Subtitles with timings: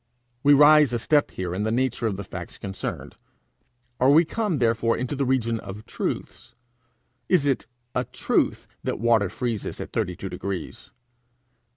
[0.41, 3.17] We rise a step here in the nature of the facts concerned:
[3.99, 6.55] are we come therefore into the region of truths?
[7.29, 10.89] Is it a truth that water freezes at thirty two degrees?